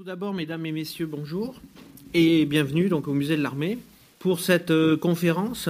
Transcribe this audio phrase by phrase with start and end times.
[0.00, 1.60] Tout d'abord, mesdames et messieurs, bonjour
[2.14, 3.76] et bienvenue donc au musée de l'armée
[4.18, 5.68] pour cette euh, conférence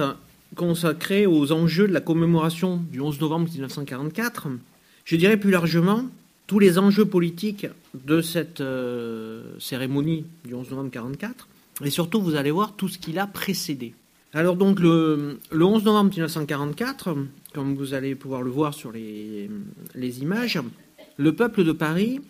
[0.55, 4.47] consacrée aux enjeux de la commémoration du 11 novembre 1944.
[5.03, 6.05] Je dirais plus largement
[6.47, 7.67] tous les enjeux politiques
[8.05, 11.49] de cette euh, cérémonie du 11 novembre 1944
[11.83, 13.93] et surtout vous allez voir tout ce qui l'a précédé.
[14.31, 17.17] Alors donc le, 11 novembre 1944,
[17.53, 19.49] comme vous allez pouvoir le voir sur les,
[20.21, 20.57] images,
[21.17, 22.21] le peuple de Paris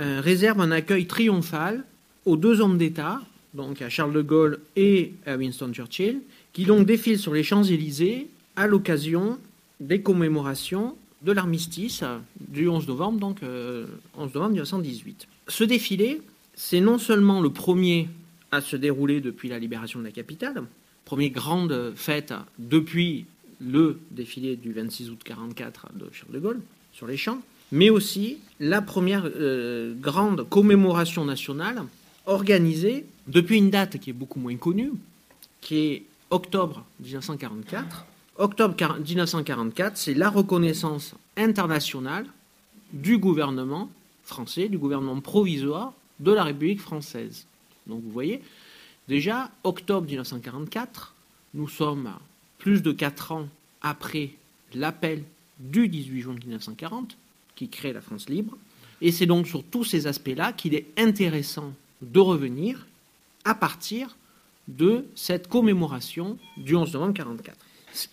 [0.00, 1.84] euh, réserve un accueil triomphal
[2.24, 3.20] aux deux hommes d'État,
[3.54, 6.20] donc à Charles de Gaulle et à Winston Churchill,
[6.52, 9.38] qui donc défilent sur les Champs-Élysées à l'occasion
[9.78, 12.02] des commémorations de l'armistice
[12.40, 15.28] du 11 novembre, donc 11 euh, novembre 1918.
[15.48, 16.22] Ce défilé,
[16.54, 18.08] c'est non seulement le premier
[18.52, 20.62] à se dérouler depuis la libération de la capitale,
[21.04, 23.26] première grande fête depuis
[23.60, 26.60] le défilé du 26 août 1944 de Charles de Gaulle
[26.92, 27.40] sur les champs,
[27.72, 31.82] mais aussi la première euh, grande commémoration nationale
[32.26, 34.92] organisée depuis une date qui est beaucoup moins connue,
[35.60, 38.04] qui est octobre 1944.
[38.36, 42.26] Octobre 1944, c'est la reconnaissance internationale
[42.92, 43.90] du gouvernement
[44.24, 47.46] français, du gouvernement provisoire de la République française.
[47.86, 48.42] Donc vous voyez,
[49.08, 51.14] déjà, octobre 1944,
[51.54, 52.10] nous sommes
[52.58, 53.48] plus de quatre ans
[53.82, 54.30] après
[54.74, 55.24] l'appel
[55.58, 57.16] du 18 juin 1940,
[57.60, 58.56] qui crée la France libre.
[59.02, 62.86] Et c'est donc sur tous ces aspects-là qu'il est intéressant de revenir
[63.44, 64.16] à partir
[64.66, 67.58] de cette commémoration du 11 novembre 1944.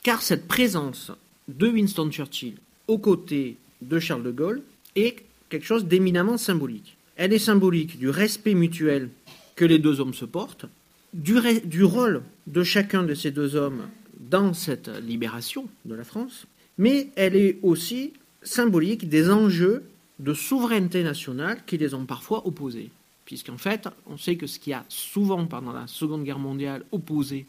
[0.03, 1.13] Car cette présence
[1.47, 2.55] de Winston Churchill
[2.89, 4.63] aux côtés de Charles de Gaulle
[4.97, 6.97] est quelque chose d'éminemment symbolique.
[7.15, 9.09] Elle est symbolique du respect mutuel
[9.55, 10.65] que les deux hommes se portent,
[11.13, 13.87] du, du rôle de chacun de ces deux hommes
[14.19, 18.11] dans cette libération de la France, mais elle est aussi
[18.47, 19.83] symbolique des enjeux
[20.19, 22.89] de souveraineté nationale qui les ont parfois opposés.
[23.25, 27.45] Puisqu'en fait, on sait que ce qui a souvent, pendant la Seconde Guerre mondiale, opposé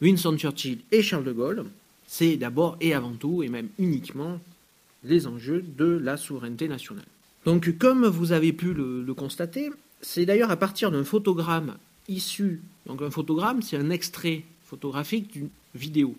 [0.00, 1.64] Winston Churchill et Charles de Gaulle,
[2.06, 4.38] c'est d'abord et avant tout, et même uniquement,
[5.04, 7.06] les enjeux de la souveraineté nationale.
[7.46, 11.76] Donc, comme vous avez pu le, le constater, c'est d'ailleurs à partir d'un photogramme
[12.08, 16.14] issu, donc un photogramme, c'est un extrait photographique d'une vidéo.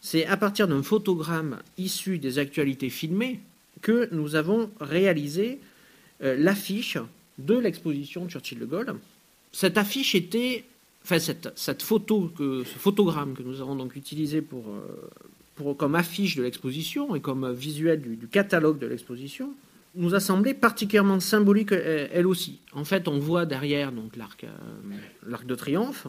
[0.00, 3.40] C'est à partir d'un photogramme issu des actualités filmées
[3.82, 5.60] que nous avons réalisé
[6.22, 6.98] euh, l'affiche
[7.38, 8.94] de l'exposition Churchill de Gaulle.
[9.52, 10.64] Cette affiche était,
[11.04, 14.62] enfin cette, photo, ce photogramme que nous avons donc utilisé euh,
[15.54, 19.52] pour comme affiche de l'exposition et comme visuel du, catalogue de l'exposition,
[19.94, 22.60] nous a semblé particulièrement symbolique euh, elle aussi.
[22.72, 24.46] En fait, on voit derrière donc l'arc,
[25.26, 26.06] l'arc de triomphe,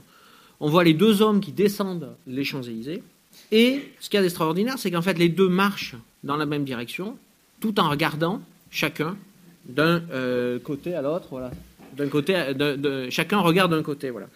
[0.59, 3.03] on voit les deux hommes qui descendent les Champs-Élysées,
[3.51, 6.63] et ce qu'il y a d'extraordinaire, c'est qu'en fait les deux marchent dans la même
[6.63, 7.17] direction,
[7.59, 9.17] tout en regardant chacun
[9.65, 11.51] d'un euh, côté à l'autre, voilà.
[11.95, 14.27] D'un côté, de, chacun regarde d'un côté, voilà.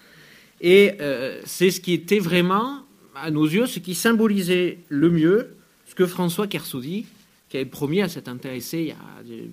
[0.62, 2.80] Et euh, c'est ce qui était vraiment,
[3.16, 5.56] à nos yeux, ce qui symbolisait le mieux
[5.88, 7.06] ce que François Kersaudy,
[7.50, 8.96] qui avait promis à s'être intéressé il y a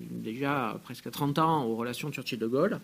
[0.09, 2.79] déjà presque 30 ans aux relations Churchill-de Gaulle,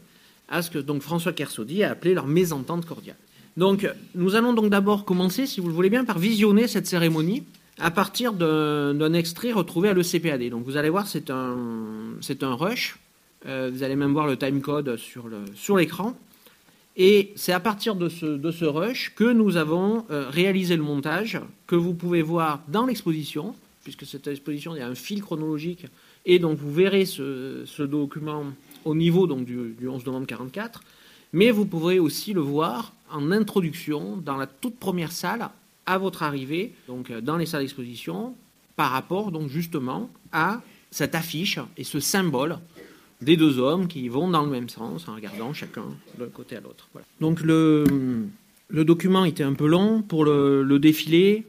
[0.50, 3.16] à ce que donc François Kersaudy a appelé leur mésentente cordiale.
[3.56, 7.44] Donc, nous allons donc d'abord commencer, si vous le voulez bien, par visionner cette cérémonie
[7.80, 10.50] à partir d'un extrait retrouvé à l'ECPAD.
[10.50, 11.58] Donc vous allez voir, c'est un,
[12.42, 12.98] un rush.
[13.46, 16.08] Euh, vous allez même voir le timecode sur l'écran.
[16.08, 16.16] Sur
[16.98, 20.84] et c'est à partir de ce, de ce, rush que nous avons euh, réalisé le
[20.84, 23.54] montage que vous pouvez voir dans l'exposition,
[23.84, 25.86] puisque cette exposition, il y a un fil chronologique.
[26.26, 28.46] Et donc vous verrez ce, ce document
[28.86, 30.82] au niveau donc, du, du 11 novembre 1944.
[31.34, 35.50] Mais vous pourrez aussi le voir en introduction dans la toute première salle
[35.86, 38.36] à votre arrivée, donc euh, dans les salles d'exposition,
[38.76, 42.58] par rapport donc justement à cette affiche et ce symbole
[43.22, 45.86] des deux hommes qui vont dans le même sens en regardant chacun
[46.20, 46.90] d'un côté à l'autre.
[47.22, 47.86] Donc le,
[48.68, 51.46] le, document était un peu long pour le, défilé.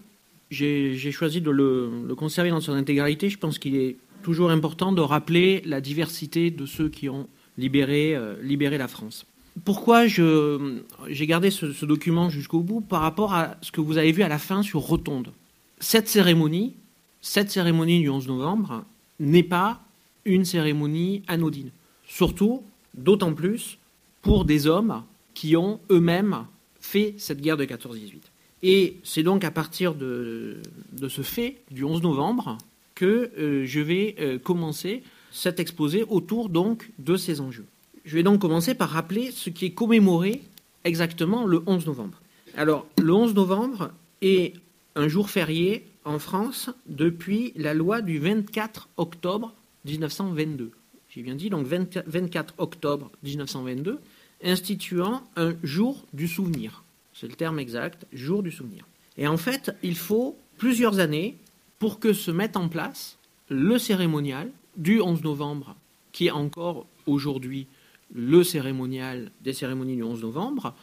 [0.50, 3.28] J'ai choisi de le, le, conserver dans son intégralité.
[3.28, 8.14] Je pense qu'il est toujours important de rappeler la diversité de ceux qui ont libéré,
[8.14, 9.26] euh, libéré la France
[9.65, 14.23] pourquoi j'ai gardé ce, document jusqu'au bout par rapport à ce que vous avez vu
[14.23, 15.32] à la fin sur Rotonde.
[15.81, 16.75] Cette cérémonie,
[17.20, 18.85] cette cérémonie du 11 novembre,
[19.19, 19.81] n'est pas
[20.25, 21.70] une cérémonie anodine.
[22.06, 22.62] Surtout,
[22.94, 23.79] d'autant plus,
[24.23, 25.03] pour des hommes
[25.35, 26.44] qui ont eux-mêmes
[26.81, 28.20] fait cette guerre de 14-18.
[28.62, 30.61] Et c'est donc à partir de,
[31.09, 32.59] ce fait, du 11 novembre,
[32.94, 37.67] que euh, je vais euh, commencer cet exposé autour donc de ces enjeux.
[38.06, 40.41] Je vais donc commencer par rappeler ce qui est commémoré
[40.85, 42.20] exactement le 11 novembre.
[42.56, 43.91] Alors, le 11 novembre
[44.23, 44.55] est
[44.94, 49.53] un jour férié en France depuis la loi du 24 octobre
[49.87, 50.70] 1922.
[51.11, 53.99] J'ai bien dit, donc 24 octobre 1922,
[54.44, 56.85] instituant un jour du souvenir.
[57.12, 58.87] C'est le terme exact, jour du souvenir.
[59.19, 61.37] Et en fait, il faut plusieurs années
[61.81, 63.19] pour que se mette en place
[63.49, 65.75] le cérémonial du 11 novembre,
[66.12, 67.67] qui est encore aujourd'hui
[68.14, 70.75] le cérémonial des cérémonies du 11 novembre.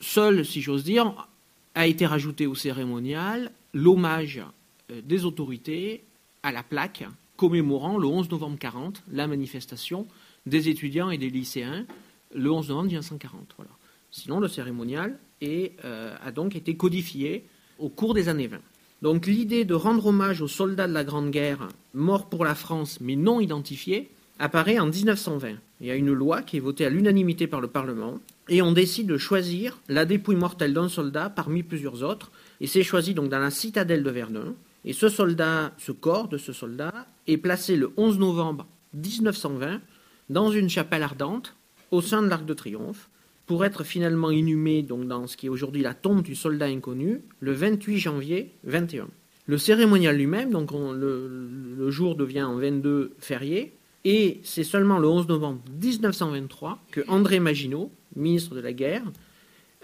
[0.00, 1.28] Seul, si j'ose dire,
[1.74, 4.42] a été rajouté au cérémonial l'hommage
[4.90, 6.02] euh, des autorités
[6.42, 7.04] à la plaque
[7.36, 10.06] commémorant le 11 novembre 40, la manifestation
[10.46, 11.86] des étudiants et des lycéens
[12.34, 13.54] le 11 novembre 1940.
[13.56, 13.70] Voilà.
[14.10, 17.46] Sinon, le cérémonial euh, a donc été codifié
[17.78, 18.58] au cours des années 20.
[19.02, 22.98] Donc l'idée de rendre hommage aux soldats de la Grande Guerre morts pour la France
[23.00, 25.56] mais non identifiés apparaît en 1920.
[25.80, 28.72] Il y a une loi qui est votée à l'unanimité par le Parlement et on
[28.72, 32.30] décide de choisir la dépouille mortelle d'un soldat parmi plusieurs autres
[32.60, 34.54] et c'est choisi donc dans la citadelle de Verdun
[34.84, 39.80] et ce soldat, ce corps de ce soldat est placé le 11 novembre 1920
[40.28, 41.56] dans une chapelle ardente
[41.90, 43.08] au sein de l'Arc de Triomphe
[43.46, 47.52] pour être finalement inhumé dans ce qui est aujourd'hui la tombe du soldat inconnu le
[47.52, 49.08] 28 janvier 21.
[49.46, 53.72] Le cérémonial lui-même, donc le, jour devient en 22 férié,
[54.04, 59.02] et c'est seulement le 11 novembre 1923 que André Maginot, ministre de la Guerre,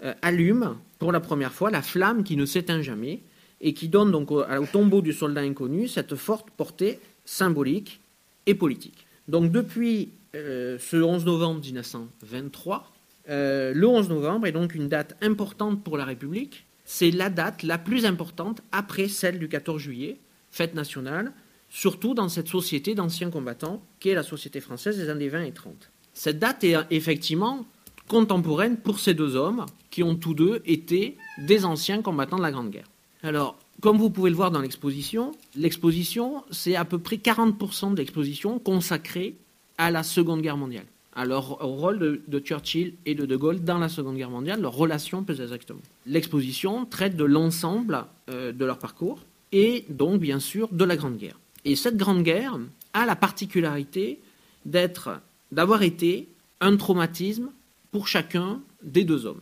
[0.03, 3.21] euh, allume pour la première fois la flamme qui ne s'éteint jamais
[3.61, 8.01] et qui donne donc au, tombeau du soldat inconnu cette forte portée symbolique
[8.45, 9.07] et politique.
[9.27, 12.91] Donc depuis euh, ce 11 novembre 1923,
[13.29, 16.65] euh, le 11 novembre est donc une date importante pour la République.
[16.85, 20.17] C'est la date la plus importante après celle du 14 juillet,
[20.51, 21.33] fête nationale,
[21.69, 25.91] surtout dans cette société d'anciens combattants qu'est la société française des années 20 et 30.
[26.13, 27.65] Cette date est effectivement
[28.07, 32.51] contemporaine pour ces deux hommes qui ont tous deux été des anciens combattants de la
[32.51, 32.87] Grande Guerre.
[33.23, 37.97] Alors, comme vous pouvez le voir dans l'exposition, l'exposition, c'est à peu près 40% de
[37.97, 39.35] l'exposition consacrée
[39.77, 40.85] à la Seconde Guerre mondiale
[41.17, 44.61] à leur, au rôle de, Churchill et de De Gaulle dans la Seconde Guerre mondiale,
[44.61, 45.81] leur relation plus exactement.
[46.05, 49.19] L'exposition traite de l'ensemble euh, de leur parcours
[49.51, 51.39] et donc bien sûr de la Grande Guerre.
[51.65, 52.59] Et cette Grande Guerre
[52.93, 54.19] a la particularité
[54.65, 55.21] d'être,
[55.51, 56.27] d'avoir été
[56.61, 57.49] un traumatisme
[57.91, 59.41] pour chacun des deux hommes.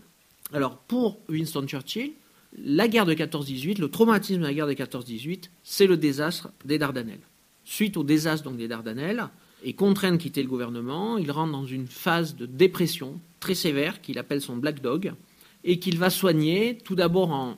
[0.54, 2.14] Alors pour Winston Churchill,
[2.58, 6.78] la guerre de 14-18, le traumatisme de la guerre de 14-18, c'est le désastre des
[6.78, 7.20] Dardanelles.
[7.64, 9.28] Suite au désastre donc des Dardanelles,
[9.64, 11.18] est contraint de quitter le gouvernement.
[11.18, 15.14] Il rentre dans une phase de dépression très sévère qu'il appelle son Black Dog
[15.64, 17.58] et qu'il va soigner tout d'abord en,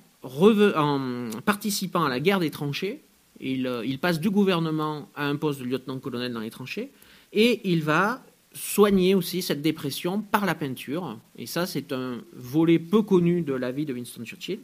[1.46, 3.02] participant à la guerre des tranchées.
[3.40, 6.92] Il, euh, il, passe du gouvernement à un poste de lieutenant-colonel dans les tranchées
[7.34, 8.24] et il va
[8.54, 11.20] soigner aussi cette dépression par la peinture.
[11.38, 14.60] Et ça, c'est un volet peu connu de la vie de Winston Churchill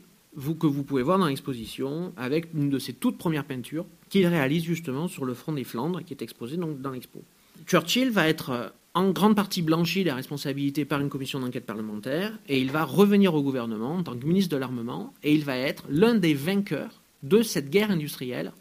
[0.59, 4.63] que vous pouvez voir dans l'exposition avec une de ses toutes premières peintures qu'il réalise
[4.63, 7.21] justement sur le front des Flandres qui est exposée donc dans l'expo.
[7.67, 12.37] Churchill va être euh, en grande partie blanchi des responsabilités par une commission d'enquête parlementaire
[12.47, 15.57] et il va revenir au gouvernement en tant que ministre de l'armement et il va
[15.57, 18.51] être l'un des vainqueurs de cette guerre industrielle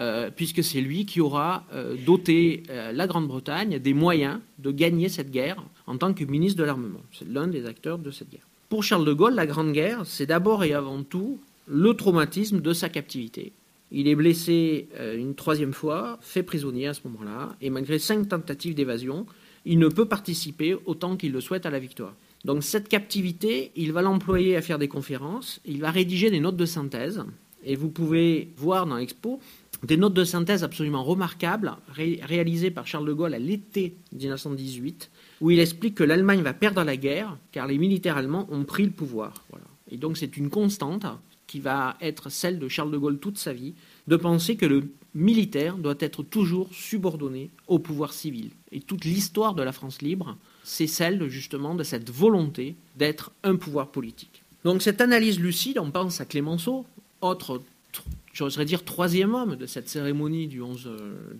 [0.00, 5.30] euh, puisque c'est lui qui aura euh, doté la Grande-Bretagne des moyens de gagner cette
[5.30, 7.02] guerre en tant que ministre de l'armement.
[7.12, 8.46] C'est l'un des acteurs de cette guerre.
[8.68, 12.72] Pour Charles de Gaulle, la Grande Guerre, c'est d'abord et avant tout le traumatisme de
[12.72, 13.52] sa captivité.
[13.92, 18.28] Il est blessé euh, une troisième fois, fait prisonnier à ce moment-là, et malgré cinq
[18.28, 19.26] tentatives d'évasion,
[19.64, 22.14] il ne peut participer autant qu'il le souhaite à la victoire.
[22.44, 26.56] Donc cette captivité, il va l'employer à faire des conférences, il va rédiger des notes
[26.56, 27.22] de synthèse,
[27.64, 29.40] et vous pouvez voir dans l'expo
[29.84, 35.10] des notes de synthèse absolument remarquables réalisées par Charles de Gaulle à l'été 1918,
[35.40, 38.84] où il explique que l'Allemagne va perdre la guerre car les militaires allemands ont pris
[38.84, 39.44] le pouvoir.
[39.90, 41.06] Et donc c'est une constante
[41.46, 43.74] qui va être celle de Charles de Gaulle toute sa vie,
[44.08, 48.50] de penser que le militaire doit être toujours subordonné au pouvoir civil.
[48.72, 53.56] Et toute l'histoire de la France libre, c'est celle justement de cette volonté d'être un
[53.56, 54.42] pouvoir politique.
[54.64, 56.86] Donc cette analyse lucide, on pense à Clémenceau,
[57.20, 57.60] autre,
[58.34, 60.90] j'oserais dire, troisième homme de cette cérémonie du 11,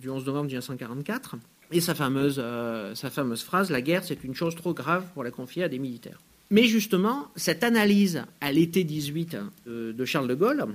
[0.01, 1.37] du 11 novembre 1944,
[1.73, 5.25] et sa fameuse, euh, sa fameuse phrase, la guerre c'est une chose trop grave pour
[5.25, 6.21] la confier à des militaires.
[6.51, 9.37] Mais justement, cette analyse à l'été 18
[9.67, 10.67] de, Charles de Gaulle,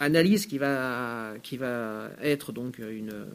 [0.00, 3.26] analyse qui va, qui va être donc une,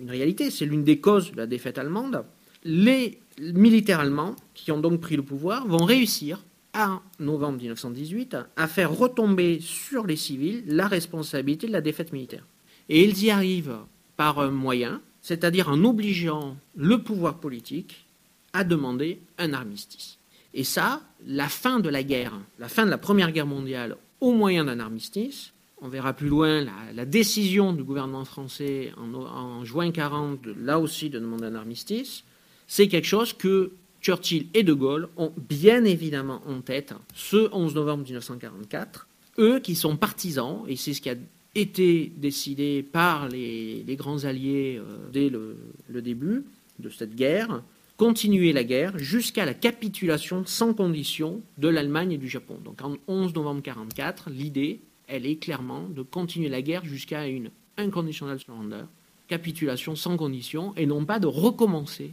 [0.00, 2.24] une réalité, c'est l'une des causes de la défaite allemande,
[2.64, 6.42] les militaires allemands, qui ont donc pris le pouvoir, vont réussir,
[6.76, 12.46] en novembre 1918, à faire retomber sur les civils la responsabilité de la défaite militaire.
[12.88, 13.78] Et ils y arrivent
[14.16, 18.06] par un moyen, c'est-à-dire en obligeant le pouvoir politique
[18.52, 20.18] à demander un armistice.
[20.54, 24.32] Et ça, la fin de la guerre, la fin de la Première Guerre mondiale au
[24.32, 25.52] moyen d'un armistice,
[25.82, 26.64] on verra plus loin
[26.94, 32.24] la, décision du gouvernement français en, juin 40, là aussi, de demander un armistice,
[32.66, 37.74] c'est quelque chose que Churchill et De Gaulle ont bien évidemment en tête ce 11
[37.74, 41.16] novembre 1944, eux qui sont partisans, et c'est ce qui a
[41.54, 45.56] été décidé par les, grands alliés euh, dès le,
[46.02, 46.44] début
[46.78, 47.62] de cette guerre,
[47.96, 52.58] continuer la guerre jusqu'à la capitulation sans condition de l'Allemagne et du Japon.
[52.62, 57.50] Donc en 11 novembre 1944, l'idée, elle est clairement de continuer la guerre jusqu'à une
[57.78, 58.84] unconditional surrender,
[59.28, 62.12] capitulation sans condition, et non pas de recommencer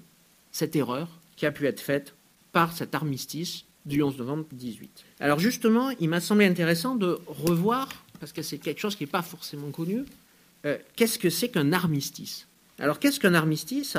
[0.51, 2.13] cette erreur qui a pu être faite
[2.51, 5.03] par cet armistice du 11 novembre 18.
[5.19, 9.09] Alors justement, il m'a semblé intéressant de revoir, parce que c'est quelque chose qui n'est
[9.09, 10.05] pas forcément connu,
[10.65, 12.47] euh, qu'est-ce que c'est qu'un armistice?
[12.79, 13.97] Alors qu'est-ce qu'un armistice?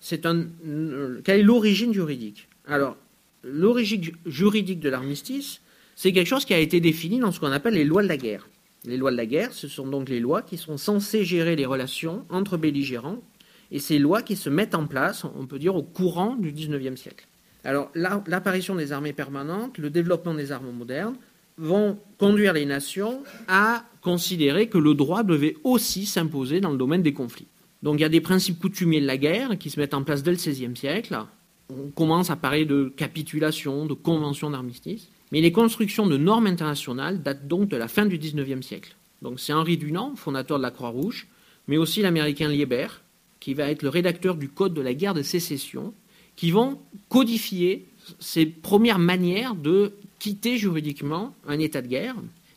[0.00, 2.48] C'est un, euh, quelle est l'origine juridique?
[2.66, 2.96] Alors
[3.42, 5.60] l'origine juridique de l'armistice,
[5.94, 8.16] c'est quelque chose qui a été défini dans ce qu'on appelle les lois de la
[8.16, 8.48] guerre.
[8.84, 11.66] Les lois de la guerre, ce sont donc les lois qui sont censées gérer les
[11.66, 13.20] relations entre belligérants
[13.70, 17.00] et ces lois qui se mettent en place, on peut dire, au courant du XIXe
[17.00, 17.26] siècle.
[17.64, 21.16] Alors, l'apparition des armées permanentes, le développement des armes modernes
[21.58, 27.02] vont conduire les nations à considérer que le droit devait aussi s'imposer dans le domaine
[27.02, 27.48] des conflits.
[27.82, 30.22] Donc il y a des principes coutumiers de la guerre qui se mettent en place
[30.22, 31.18] dès le XVIe siècle.
[31.70, 35.08] On commence à parler de capitulation, de convention d'armistice.
[35.32, 38.94] Mais les constructions de normes internationales datent donc de la fin du XIXe siècle.
[39.22, 41.26] Donc c'est Henri Dunant, fondateur de la Croix-Rouge,
[41.66, 43.02] mais aussi l'américain Liebert,
[43.40, 45.94] qui va être le rédacteur du Code de la guerre de sécession,
[46.36, 47.86] qui vont codifier
[48.18, 52.16] ces premières manières de quitter juridiquement un état de guerre.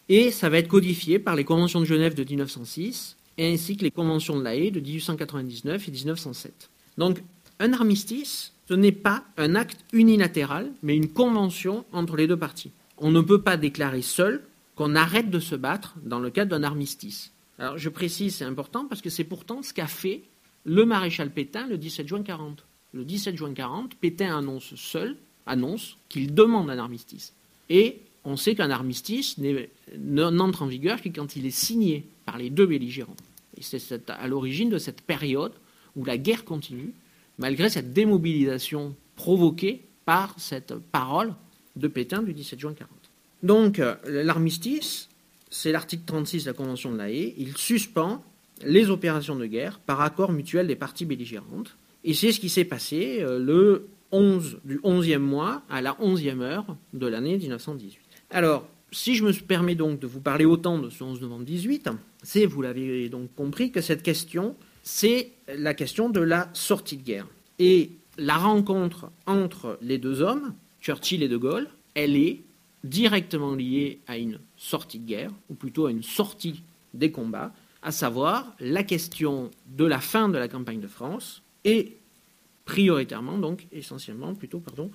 [0.09, 3.91] Et ça va être codifié par les conventions de Genève de 1906 ainsi que les
[3.91, 6.69] conventions de La Haye de 1899 et 1907.
[6.97, 7.21] Donc
[7.59, 12.71] un armistice, ce n'est pas un acte unilatéral, mais une convention entre les deux parties.
[12.97, 14.43] On ne peut pas déclarer seul
[14.75, 17.31] qu'on arrête de se battre dans le cadre d'un armistice.
[17.57, 20.23] Alors je précise, c'est important parce que c'est pourtant ce qu'a fait
[20.69, 22.63] le maréchal Pétain le 17 juin 40.
[22.93, 27.33] Le 17 juin 40, Pétain annonce seul, annonce qu'il demande un armistice.
[27.69, 29.37] Et on sait qu'un armistice
[29.97, 33.15] n'entre en vigueur que quand il est signé par les deux belligérants.
[33.57, 35.53] Et c'est à l'origine de cette période
[35.95, 36.93] où la guerre continue,
[37.39, 41.33] malgré cette démobilisation provoquée par cette parole
[41.77, 42.91] de Pétain du 17 juin 40.
[43.41, 45.09] Donc euh, l'armistice,
[45.49, 48.23] c'est l'article 36 de la Convention de la Haye, il suspend
[48.63, 51.77] les opérations de guerre par accord mutuel des parties belligérantes.
[52.03, 56.41] Et c'est ce qui s'est passé euh, le 11 du 11e mois à la 11e
[56.41, 57.99] heure de l'année 1918.
[58.31, 61.89] Alors, si je me permets donc de vous parler autant de ce 11 novembre 18,
[62.23, 67.03] c'est, vous l'avez donc compris, que cette question, c'est la question de la sortie de
[67.03, 67.27] guerre.
[67.59, 72.41] Et la rencontre entre les deux hommes, Churchill et De Gaulle, elle est
[72.83, 76.63] directement liée à une sortie de guerre, ou plutôt à une sortie
[76.93, 81.97] des combats, à savoir la question de la fin de la campagne de France et
[82.65, 84.91] prioritairement, donc essentiellement plutôt, pardon,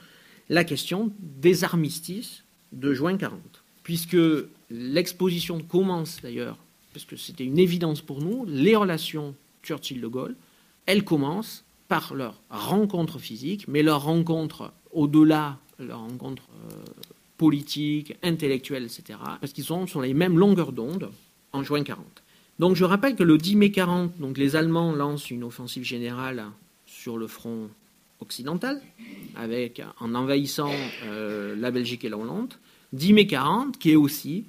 [0.49, 3.41] la question des armistices de juin 40.
[3.83, 4.17] Puisque
[4.71, 6.59] l'exposition commence d'ailleurs,
[6.93, 10.37] parce que c'était une évidence pour nous, les relations Churchill-De Gaulle,
[10.87, 16.77] elles commencent par leur rencontre physique, mais leur rencontre au-delà, leur rencontre euh,
[17.37, 21.11] politique, intellectuelle, etc., parce qu'ils sont sur les mêmes longueurs d'onde
[21.53, 22.24] en juin 40.
[22.59, 26.45] Donc je rappelle que le 10 mai 40, donc les Allemands lancent une offensive générale
[26.87, 27.69] sur le front
[28.21, 28.81] occidental,
[29.35, 30.71] avec, en envahissant
[31.05, 32.55] euh, la Belgique et la Hollande.
[32.93, 34.45] 10 mai 40, qui est aussi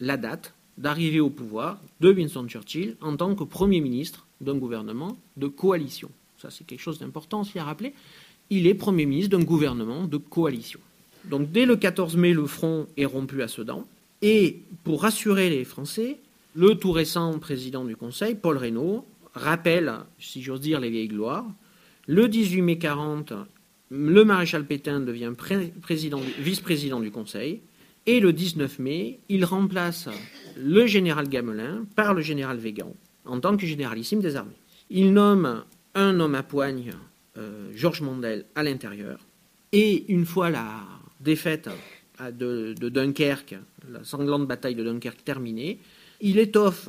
[0.00, 5.16] la date d'arrivée au pouvoir de Winston Churchill en tant que Premier ministre d'un gouvernement
[5.36, 6.10] de coalition.
[6.38, 7.94] Ça, c'est quelque chose d'important aussi à rappeler.
[8.50, 10.80] Il est Premier ministre d'un gouvernement de coalition.
[11.24, 13.86] Donc dès le 14 mai, le front est rompu à Sedan.
[14.20, 16.18] Et pour rassurer les Français,
[16.54, 21.46] le tout récent président du Conseil, Paul Reynaud, rappelle, si j'ose dire, les vieilles gloires.
[22.06, 23.32] Le 18 mai 40,
[23.90, 25.32] le maréchal Pétain devient
[26.38, 27.60] vice-président du Conseil.
[28.06, 30.08] Et le 19 mai, il remplace
[30.56, 32.94] le général Gamelin par le général Végan
[33.24, 34.52] en tant que généralissime des armées.
[34.90, 36.92] Il nomme un homme à poigne,
[37.38, 39.20] euh, Georges Mondel, à l'intérieur.
[39.72, 40.82] Et une fois la
[41.20, 41.70] défaite
[42.20, 43.56] de Dunkerque,
[43.90, 45.80] la sanglante bataille de Dunkerque terminée,
[46.24, 46.88] il étoffe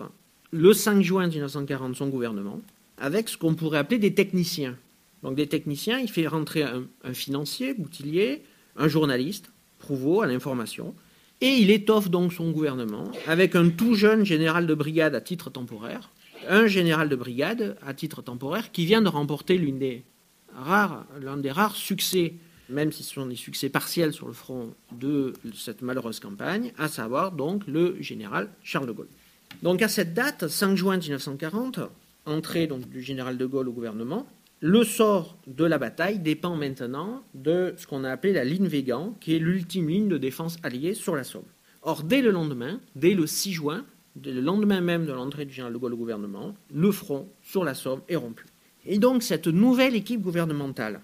[0.51, 2.61] le 5 juin 1940 son gouvernement
[2.97, 4.77] avec ce qu'on pourrait appeler des techniciens.
[5.23, 8.43] Donc des techniciens, il fait rentrer un, financier, Boutillier,
[8.77, 10.95] un journaliste, Prouveau à l'information,
[11.41, 15.49] et il étoffe donc son gouvernement avec un tout jeune général de brigade à titre
[15.49, 16.11] temporaire,
[16.47, 20.05] un général de brigade à titre temporaire qui vient de remporter l'une des
[20.55, 22.35] rares, l'un des rares succès,
[22.69, 26.87] même si ce sont des succès partiels sur le front de cette malheureuse campagne, à
[26.87, 29.09] savoir donc le général Charles de Gaulle.
[29.63, 31.79] Donc à cette date, 5 juin 1940,
[32.25, 34.27] entrée du général de Gaulle au gouvernement,
[34.61, 39.15] le sort de la bataille dépend maintenant de ce qu'on a appelé la ligne Végan,
[39.19, 41.43] qui est l'ultime ligne de défense alliée sur la Somme.
[41.81, 43.85] Or, dès le lendemain, dès le 6 juin,
[44.23, 47.73] le lendemain même de l'entrée du général de Gaulle au gouvernement, le front sur la
[47.73, 48.45] Somme est rompu.
[48.85, 51.01] Et donc, cette nouvelle équipe gouvernementale,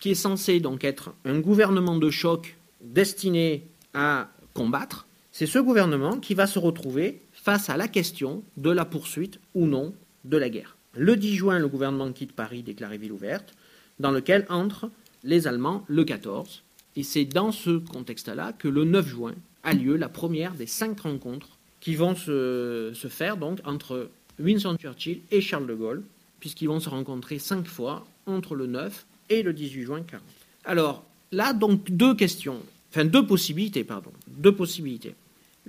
[0.00, 6.18] qui est censée donc être un gouvernement de choc destiné à combattre, c'est ce gouvernement
[6.18, 9.94] qui va se retrouver face à la question de la poursuite ou non
[10.26, 10.76] de la guerre.
[10.92, 13.54] Le 10 juin, le gouvernement quitte Paris, déclaré ville ouverte,
[13.98, 14.90] dans lequel entrent
[15.24, 16.62] les Allemands le 14.
[16.96, 21.00] Et c'est dans ce contexte-là que le 9 juin a lieu la première des cinq
[21.00, 26.02] rencontres qui vont se, faire donc entre Winston Churchill et Charles de Gaulle,
[26.40, 30.22] puisqu'ils vont se rencontrer cinq fois entre le 9 et le 18 juin 40.
[30.66, 31.02] Alors
[31.32, 35.14] là, donc deux questions, enfin deux possibilités, pardon, deux possibilités.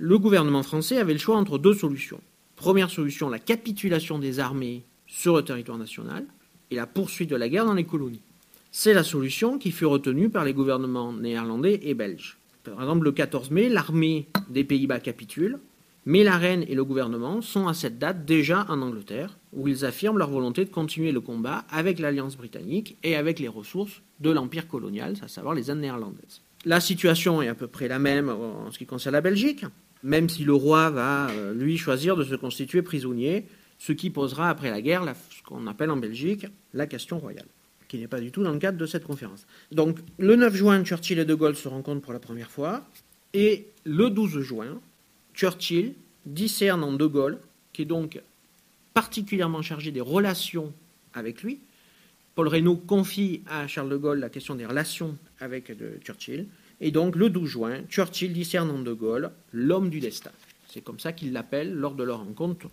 [0.02, 2.22] Le gouvernement français avait le choix entre deux solutions.
[2.56, 6.24] Première solution, la capitulation des armées sur le territoire national
[6.70, 8.22] et la poursuite de la guerre dans les colonies.
[8.72, 12.38] C'est la solution qui fut retenue par les gouvernements néerlandais et belges.
[12.64, 15.58] Par exemple, le 14 mai, l'armée des Pays-Bas capitule,
[16.06, 19.84] mais la reine et le gouvernement sont à cette date déjà en Angleterre, où ils
[19.84, 24.30] affirment leur volonté de continuer le combat avec l'Alliance britannique et avec les ressources de
[24.30, 26.40] l'empire colonial, à savoir les Indes néerlandaises.
[26.64, 29.66] La situation est à peu près la même en ce qui concerne la Belgique,
[30.02, 33.46] même si le roi va, euh, lui, choisir de se constituer prisonnier,
[33.78, 37.46] ce qui posera après la guerre ce qu'on appelle en Belgique la question royale,
[37.88, 39.46] qui n'est pas du tout dans le cadre de cette conférence.
[39.72, 42.86] Donc le 9 juin, Churchill et De Gaulle se rencontrent pour la première fois,
[43.32, 44.80] et le 12 juin,
[45.34, 45.94] Churchill
[46.26, 47.38] discerne en De Gaulle,
[47.72, 48.20] qui est donc
[48.92, 50.72] particulièrement chargé des relations
[51.14, 51.60] avec lui.
[52.34, 55.72] Paul Reynaud confie à Charles de Gaulle la question des relations avec
[56.04, 56.46] Churchill.
[56.80, 60.30] Et donc, le 12 juin, Churchill discerne en De Gaulle l'homme du destin.
[60.68, 62.68] C'est comme ça qu'il l'appelle lors de leur rencontre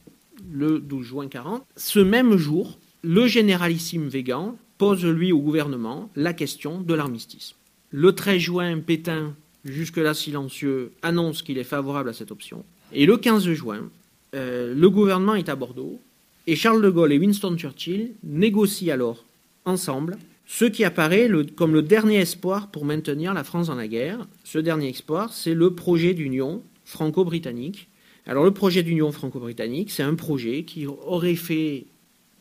[0.52, 1.66] le 12 juin 40.
[1.76, 7.56] Ce même jour, le généralissime Végan pose, lui, au gouvernement la question de l'armistice.
[7.90, 9.34] Le 13 juin, Pétain
[9.66, 12.64] jusque-là silencieux, annonce qu'il est favorable à cette option.
[12.94, 13.90] Et le 15 juin,
[14.36, 16.00] euh, le gouvernement est à Bordeaux
[16.48, 19.26] et Charles de Gaulle et Winston Churchill négocient alors
[19.66, 24.26] ensemble ce qui apparaît comme le dernier espoir pour maintenir la France dans la guerre.
[24.46, 27.90] Ce dernier espoir, c'est le projet d'union franco-britannique.
[28.26, 31.86] Alors le projet d'union franco-britannique, c'est un projet qui aurait fait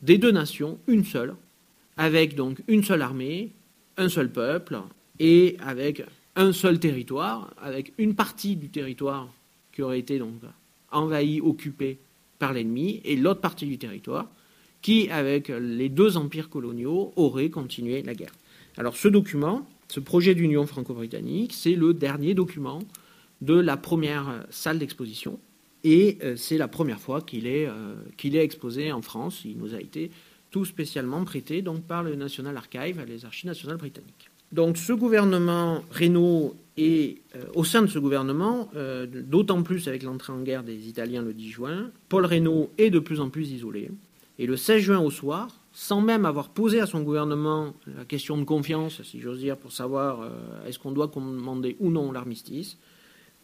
[0.01, 1.35] des deux nations une seule,
[1.97, 3.51] avec donc une seule armée,
[3.97, 4.79] un seul peuple,
[5.19, 6.03] et avec
[6.35, 9.27] un seul territoire, avec une partie du territoire
[9.73, 10.33] qui aurait été donc
[10.91, 11.97] envahi, occupé
[12.39, 14.27] par l'ennemi, et l'autre partie du territoire
[14.81, 18.33] qui, avec les deux empires coloniaux, aurait continué la guerre.
[18.77, 22.79] Alors ce document, ce projet d'union franco-britannique, c'est le dernier document
[23.41, 25.39] de la première salle d'exposition,
[25.83, 29.43] et euh, c'est la première fois qu'il est, euh, qu'il est exposé en France.
[29.45, 30.11] Il nous a été
[30.51, 34.29] tout spécialement prêté donc, par le National Archive, les archives nationales britanniques.
[34.51, 40.03] Donc ce gouvernement Renault et euh, au sein de ce gouvernement, euh, d'autant plus avec
[40.03, 43.51] l'entrée en guerre des Italiens le 10 juin, Paul Reynaud est de plus en plus
[43.51, 43.89] isolé.
[44.39, 48.37] Et le 16 juin au soir, sans même avoir posé à son gouvernement la question
[48.37, 50.29] de confiance, si j'ose dire, pour savoir euh,
[50.67, 52.77] est-ce qu'on doit commander ou non l'armistice,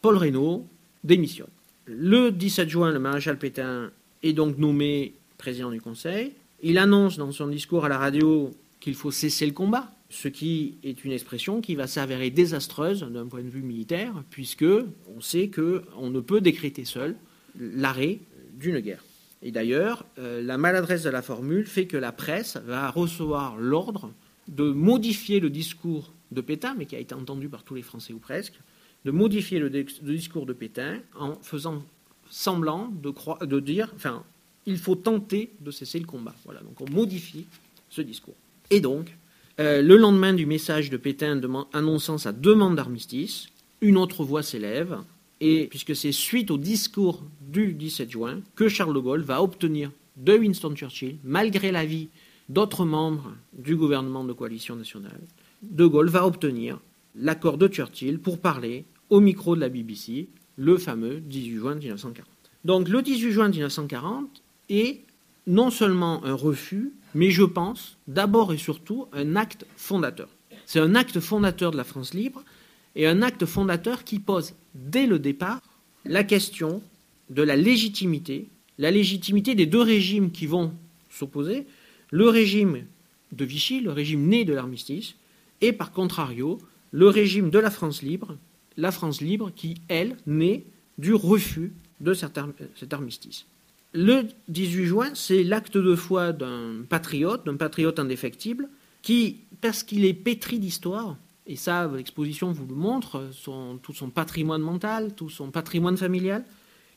[0.01, 0.65] Paul Reynaud
[1.03, 1.47] démissionne.
[1.85, 6.33] Le 17 juin, le maréchal Pétain est donc nommé président du Conseil.
[6.61, 10.75] Il annonce dans son discours à la radio qu'il faut cesser le combat ce qui
[10.83, 15.49] est une expression qui va s'avérer désastreuse d'un point de vue militaire, puisque on sait
[15.49, 17.15] qu'on ne peut décréter seul
[17.59, 18.19] l'arrêt
[18.53, 19.03] d'une guerre.
[19.43, 24.11] Et d'ailleurs, euh, la maladresse de la formule fait que la presse va recevoir l'ordre
[24.47, 28.13] de modifier le discours de Pétain, mais qui a été entendu par tous les Français
[28.13, 28.53] ou presque,
[29.03, 31.83] de modifier le, discours de Pétain en faisant
[32.29, 34.23] semblant de, dire, enfin,
[34.65, 36.33] il faut tenter de cesser le combat.
[36.45, 37.45] Voilà, donc on modifie
[37.89, 38.35] ce discours.
[38.69, 39.15] Et donc,
[39.59, 41.39] euh, le lendemain du message de Pétain
[41.73, 43.47] annonçant sa demande d'armistice,
[43.81, 44.97] une autre voix s'élève,
[45.41, 49.91] et puisque c'est suite au discours du 17 juin que Charles de Gaulle va obtenir
[50.17, 52.09] de Winston Churchill, malgré l'avis
[52.49, 55.21] d'autres membres du gouvernement de coalition nationale,
[55.61, 56.79] de Gaulle va obtenir
[57.15, 62.27] l'accord de Churchill pour parler au micro de la BBC le fameux 18 juin 1940.
[62.65, 65.01] Donc le 18 juin 1940 est
[65.47, 70.29] non seulement un refus, mais je pense d'abord et surtout un acte fondateur.
[70.65, 72.43] C'est un acte fondateur de la France libre
[72.95, 75.61] et un acte fondateur qui pose dès le départ
[76.05, 76.81] la question
[77.29, 80.73] de la légitimité, la légitimité des deux régimes qui vont
[81.09, 81.65] s'opposer,
[82.11, 82.85] le régime
[83.31, 85.15] de Vichy, le régime né de l'armistice,
[85.61, 86.59] et par contrario,
[86.91, 88.37] le régime de la France libre,
[88.77, 90.63] la France libre qui, elle, naît
[90.97, 93.45] du refus de cet armistice.
[93.93, 98.67] Le 18 juin, c'est l'acte de foi d'un patriote, d'un patriote indéfectible,
[99.01, 103.29] qui, parce qu'il est pétri d'histoire, et ça, l'exposition vous le montre,
[103.81, 106.45] tout son patrimoine mental, tout son patrimoine familial,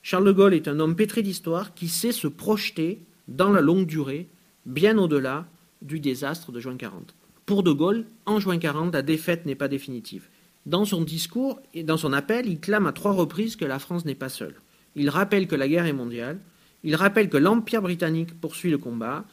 [0.03, 3.87] Charles de Gaulle est un homme pétri d'histoire qui sait se projeter dans la longue
[3.87, 4.29] durée,
[4.65, 5.49] bien au-delà
[5.83, 7.15] du désastre de juin 40.
[7.45, 10.29] Pour de Gaulle, en juin 40, la défaite n'est pas définitive.
[10.65, 14.05] Dans son discours et dans son appel, il clame à trois reprises que la France
[14.05, 14.55] n'est pas seule.
[14.95, 16.39] Il rappelle que la guerre est mondiale,
[16.85, 19.25] il rappelle que l'Empire britannique poursuit le combat,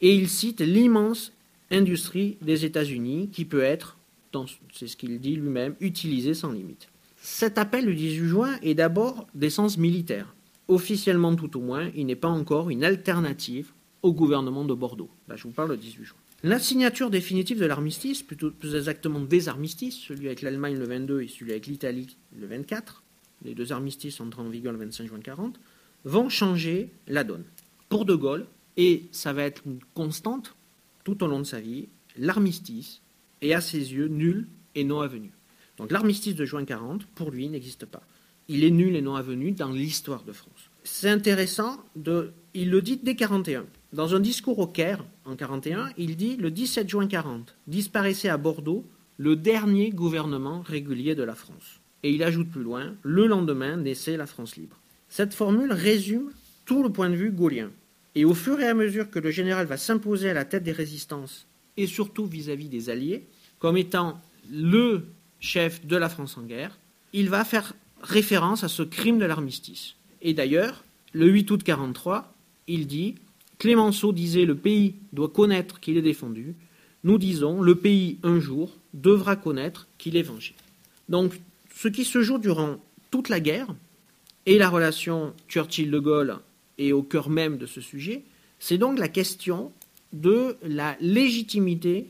[0.00, 1.32] et il cite l'immense
[1.72, 3.98] industrie des États-Unis qui peut être,
[4.72, 6.88] c'est ce qu'il dit lui-même, utilisée sans limite.
[7.22, 10.34] Cet appel du 18 juin est d'abord d'essence militaire.
[10.68, 15.10] Officiellement tout au moins, il n'est pas encore une alternative au gouvernement de Bordeaux.
[15.28, 16.16] Là, je vous parle du 18 juin.
[16.42, 21.20] La signature définitive de l'armistice, plutôt plus exactement des armistices, celui avec l'Allemagne le 22
[21.20, 23.02] et celui avec l'Italie le 24,
[23.44, 25.60] les deux armistices entrant en vigueur le 25 juin 40,
[26.04, 27.44] vont changer la donne.
[27.90, 28.46] Pour De Gaulle,
[28.78, 30.56] et ça va être une constante
[31.04, 33.02] tout au long de sa vie, l'armistice
[33.42, 35.32] est à ses yeux nul et non avenu.
[35.76, 38.02] Donc l'armistice de juin 40, pour lui, n'existe pas.
[38.48, 40.70] Il est nul et non avenu dans l'histoire de France.
[40.84, 43.66] C'est intéressant, de, il le dit dès 41.
[43.92, 48.36] Dans un discours au Caire, en 41, il dit Le 17 juin 40, disparaissait à
[48.36, 48.84] Bordeaux
[49.18, 51.80] le dernier gouvernement régulier de la France.
[52.02, 54.78] Et il ajoute plus loin Le lendemain naissait la France libre.
[55.08, 56.30] Cette formule résume
[56.64, 57.70] tout le point de vue gaulien.
[58.14, 60.72] Et au fur et à mesure que le général va s'imposer à la tête des
[60.72, 61.46] résistances,
[61.82, 63.24] et surtout vis-à-vis -vis des Alliés,
[63.58, 65.06] comme étant le
[65.40, 66.78] chef de la France en guerre,
[67.12, 69.96] il va faire référence à ce crime de l'armistice.
[70.22, 72.32] Et d'ailleurs, le 8 août 43,
[72.66, 73.16] il dit
[73.58, 76.54] Clémenceau disait le pays doit connaître qu'il est défendu.
[77.04, 80.54] Nous disons le pays un jour devra connaître qu'il est vengé.
[81.08, 81.40] Donc,
[81.74, 82.78] ce qui se joue durant
[83.10, 83.74] toute la guerre
[84.46, 86.38] et la relation Churchill-De Gaulle
[86.78, 88.22] est au cœur même de ce sujet,
[88.58, 89.72] c'est donc la question
[90.12, 92.08] de la légitimité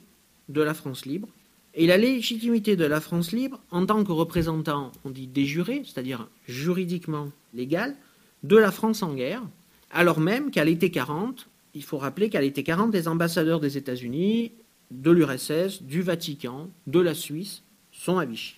[0.48, 1.28] de la France libre
[1.74, 5.82] et la légitimité de la France libre en tant que représentant, on dit des jurés,
[5.84, 7.94] c'est-à-dire juridiquement légal,
[8.42, 9.42] de la France en guerre,
[9.90, 14.52] alors même qu'à l'été 40, il faut rappeler qu'à l'été 40, des ambassadeurs des États-Unis,
[14.90, 18.54] de l'URSS, du Vatican, de la Suisse sont à Vichy.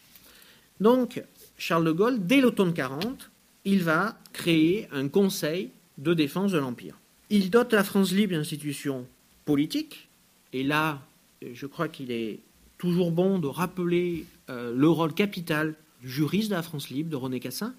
[0.81, 1.22] Donc,
[1.59, 3.31] Charles de Gaulle, dès l'automne 40,
[3.64, 6.98] il va créer un conseil de défense de l'Empire.
[7.28, 9.07] Il dote la France libre d'institutions
[9.44, 10.09] politiques,
[10.52, 11.00] et là,
[11.52, 12.40] je crois qu'il est
[12.78, 17.16] toujours bon de rappeler euh, le rôle capital du juriste de la France libre, de
[17.16, 17.74] René Cassin,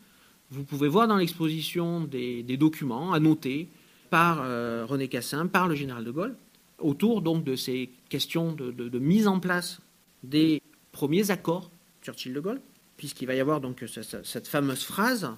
[0.54, 3.68] vous pouvez voir dans l'exposition des, documents annotés
[4.10, 6.36] par euh, René Cassin, par le général de Gaulle,
[6.80, 9.80] autour donc de ces questions de, mise en place
[10.24, 11.72] des premiers accords
[12.04, 12.62] Churchill-de Gaulle,
[12.98, 15.32] puisqu'il va y avoir donc cette, fameuse phrase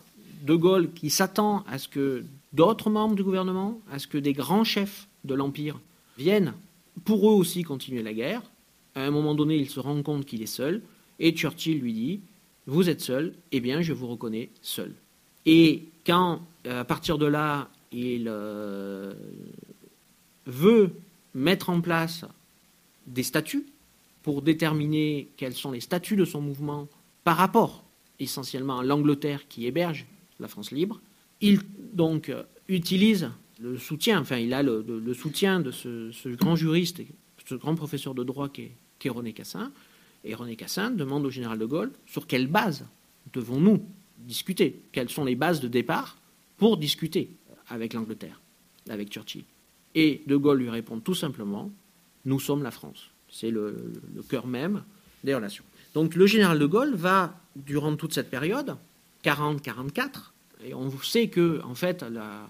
[0.44, 4.34] de Gaulle qui s'attend à ce que d'autres membres du gouvernement, à ce que des
[4.34, 5.80] grands chefs de l'Empire
[6.18, 6.54] viennent
[7.04, 8.42] pour eux aussi continuer la guerre.
[8.96, 10.82] À un moment donné, il se rend compte qu'il est seul,
[11.20, 12.20] et Churchill lui dit
[12.66, 14.94] Vous êtes seul, eh bien je vous reconnais seul.
[15.46, 19.14] Et quand, euh, à partir de là, il euh,
[20.46, 20.92] veut
[21.34, 22.26] mettre en place
[23.08, 23.66] des statuts
[24.24, 26.88] pour déterminer quels sont les statuts de son mouvement
[27.24, 27.84] par rapport
[28.20, 30.06] essentiellement à l'Angleterre qui héberge
[30.40, 31.00] la France libre,
[31.42, 31.62] il
[31.94, 32.32] donc
[32.68, 37.02] utilise le soutien, enfin il a le, soutien de ce, grand juriste,
[37.46, 38.72] ce grand professeur de droit qui
[39.04, 39.72] est René Cassin,
[40.24, 42.86] et René Cassin demande au général de Gaulle sur quelle base
[43.34, 43.86] devons-nous
[44.18, 44.82] discuter?
[44.92, 46.18] Quelles sont les bases de départ
[46.58, 47.30] pour discuter
[47.70, 48.42] avec l'Angleterre,
[48.90, 49.44] avec Churchill?
[49.94, 51.72] Et De Gaulle lui répond tout simplement
[52.26, 53.10] Nous sommes la France.
[53.30, 53.94] C'est le,
[54.28, 54.84] cœur même
[55.24, 55.64] des relations.
[55.94, 58.76] Donc le général de Gaulle va, durant toute cette période,
[59.24, 60.32] 40-44,
[60.66, 62.48] et on sait que, en fait, la,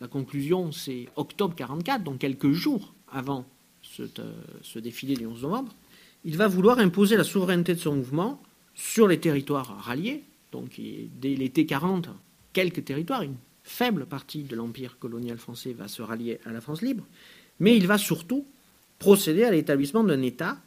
[0.00, 3.46] la conclusion, c'est octobre 44, donc quelques jours avant
[3.82, 4.02] ce,
[4.62, 5.74] ce, défilé du 11 novembre,
[6.24, 8.42] il va vouloir imposer la souveraineté de son mouvement
[8.74, 10.80] sur les territoires ralliés, donc
[11.20, 12.08] dès l'été 40,
[12.52, 16.82] quelques territoires, une faible partie de l'empire colonial français va se rallier à la France
[16.82, 17.04] libre,
[17.58, 18.46] mais il va surtout
[18.98, 20.58] procéder à l'établissement d'un État,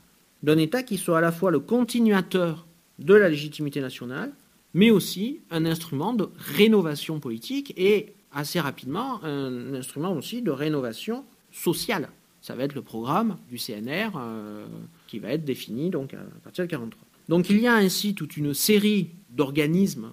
[0.41, 2.67] d'un État qui soit à la fois le continuateur
[3.00, 4.32] de la légitimité nationale,
[4.74, 11.26] mais aussi un instrument de rénovation politique et assez rapidement un instrument aussi de rénovation
[11.52, 12.10] sociale.
[12.41, 14.65] Ça va être le programme du CNR euh,
[15.08, 17.08] qui va être défini donc à partir de 1943.
[17.30, 20.12] Donc il y a ainsi toute une série d'organismes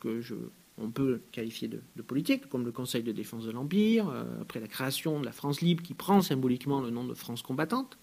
[0.00, 0.34] que je,
[0.78, 4.68] on peut qualifier de, politiques, comme le Conseil de défense de l'Empire, euh, après la
[4.68, 7.98] création de la France libre qui prend symboliquement le nom de France combattante.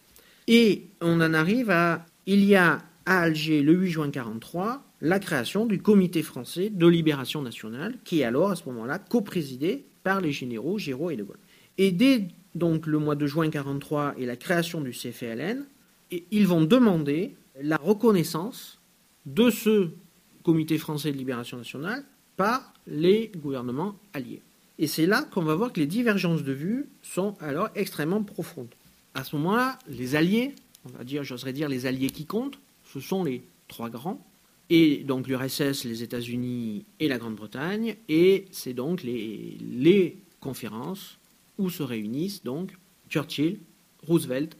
[0.47, 5.19] Et on en arrive à, il y a à Alger le 8 juin 1943 la
[5.19, 10.21] création du Comité français de libération nationale, qui est alors à ce moment-là coprésidé par
[10.21, 11.39] les généraux Giraud et de Gaulle.
[11.77, 15.65] Et dès donc le mois de juin 1943 et la création du CFLN,
[16.31, 18.79] ils vont demander la reconnaissance
[19.25, 19.89] de ce
[20.43, 22.03] comité français de libération nationale
[22.37, 24.41] par les gouvernements alliés.
[24.79, 28.73] Et c'est là qu'on va voir que les divergences de vues sont alors extrêmement profondes.
[29.13, 32.59] À ce moment-là, les alliés, on va dire, j'oserais dire les alliés qui comptent,
[32.93, 34.23] ce sont les trois grands,
[34.69, 41.17] et donc l'URSS, les États-Unis et la Grande-Bretagne, et c'est donc les, conférences
[41.57, 42.73] où se réunissent donc
[43.09, 43.59] Churchill,
[44.05, 44.57] Roosevelt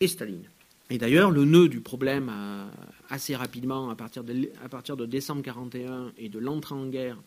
[0.00, 0.48] et Staline.
[0.88, 2.66] Et d'ailleurs, le nœud du problème, euh,
[3.10, 7.18] assez rapidement, à partir de, à partir de décembre 1941 et de l'entrée en guerre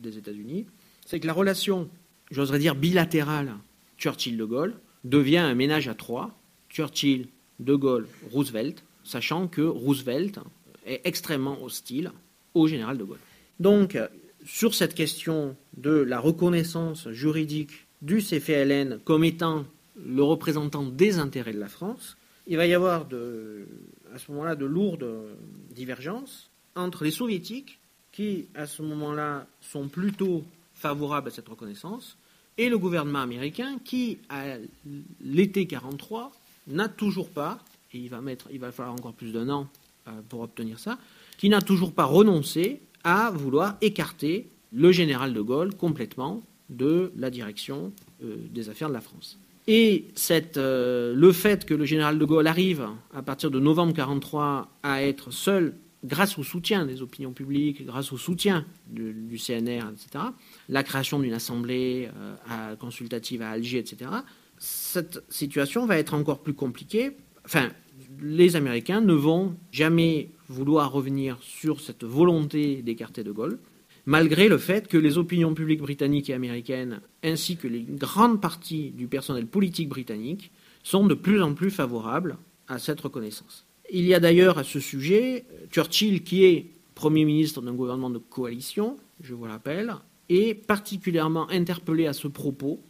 [0.00, 0.66] des États-Unis,
[1.04, 1.90] c'est que la relation,
[2.30, 3.56] j'oserais dire bilatérale,
[3.98, 6.38] Churchill-De Gaulle, devient un ménage à trois,
[6.70, 7.26] Churchill,
[7.58, 10.38] De Gaulle, Roosevelt, sachant que Roosevelt
[10.84, 12.12] est extrêmement hostile
[12.54, 13.18] au général de Gaulle.
[13.60, 13.98] Donc,
[14.44, 19.64] sur cette question de la reconnaissance juridique du CFLN comme étant
[19.96, 22.16] le représentant des intérêts de la France,
[22.46, 23.06] il va y avoir
[24.14, 25.08] à ce moment-là de lourdes
[25.70, 27.78] divergences entre les soviétiques,
[28.12, 32.16] qui à ce moment-là sont plutôt favorables à cette reconnaissance,
[32.58, 34.56] et le gouvernement américain qui, à
[35.20, 36.32] l'été 1943,
[36.68, 37.58] n'a toujours pas,
[37.96, 39.68] il va, falloir encore plus d'un an
[40.08, 40.98] euh, pour obtenir ça,
[41.38, 47.30] qui n'a toujours pas renoncé à vouloir écarter le général de Gaulle complètement de la
[47.30, 49.38] direction euh, des affaires de la France.
[49.68, 50.06] Et
[50.56, 55.02] euh, le fait que le général de Gaulle arrive, à partir de novembre 1943, à
[55.02, 60.24] être seul grâce au soutien des opinions publiques, grâce au soutien du CNR, etc.,
[60.68, 62.08] la création d'une assemblée
[62.78, 64.10] consultative à Alger, etc.,
[64.58, 67.16] cette situation va être encore plus compliquée.
[67.44, 67.70] Enfin,
[68.20, 73.58] les Américains ne vont jamais vouloir revenir sur cette volonté d'écarter de Gaulle
[74.06, 78.90] malgré le fait que les opinions publiques britanniques et américaines, ainsi que les grandes parties
[78.92, 80.52] du personnel politique britannique,
[80.84, 83.66] sont de plus en plus favorables à cette reconnaissance.
[83.90, 88.18] Il y a d'ailleurs à ce sujet Churchill, qui est Premier ministre d'un gouvernement de
[88.18, 89.94] coalition, je vous rappelle,
[90.28, 92.80] est particulièrement interpellé à ce propos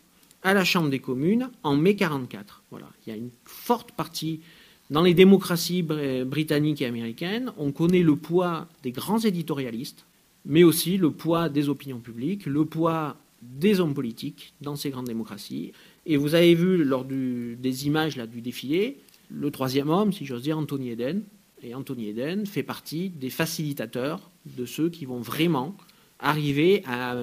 [0.43, 2.63] à la Chambre des communes en mai 1944.
[2.71, 2.87] Voilà.
[3.05, 4.43] Il y a une forte partie
[4.91, 10.07] dans les démocraties britanniques et américaines, on connaît le poids des grands éditorialistes
[10.47, 15.07] mais aussi le poids des opinions publiques, le poids des hommes politiques dans ces grandes
[15.07, 15.73] démocraties.
[16.07, 20.43] Et vous avez vu lors des images là, du défilé, le troisième homme, si j'ose
[20.43, 21.23] dire, Anthony Eden.
[21.63, 25.77] Et Anthony Eden fait partie des facilitateurs de ceux qui vont vraiment
[26.21, 27.17] arriver à,